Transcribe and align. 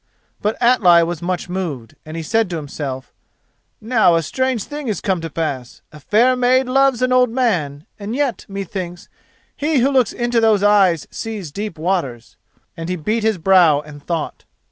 But 0.41 0.57
Atli 0.59 1.03
was 1.03 1.21
much 1.21 1.47
moved, 1.47 1.95
and 2.07 2.17
he 2.17 2.23
said 2.23 2.49
to 2.49 2.55
himself: 2.55 3.13
"Now 3.79 4.15
a 4.15 4.23
strange 4.23 4.63
thing 4.63 4.87
is 4.87 4.99
come 4.99 5.21
to 5.21 5.29
pass: 5.29 5.83
a 5.91 5.99
fair 5.99 6.35
maid 6.35 6.65
loves 6.65 7.03
an 7.03 7.13
old 7.13 7.29
man; 7.29 7.85
and 7.99 8.15
yet, 8.15 8.43
methinks, 8.49 9.09
he 9.55 9.77
who 9.77 9.91
looks 9.91 10.11
into 10.11 10.41
those 10.41 10.63
eyes 10.63 11.07
sees 11.11 11.51
deep 11.51 11.77
waters," 11.77 12.35
and 12.75 12.89
he 12.89 12.95
beat 12.95 13.21
his 13.21 13.37
brow 13.37 13.79
and 13.81 14.01
thought. 14.03 14.45